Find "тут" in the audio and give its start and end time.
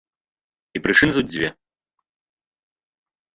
1.17-1.27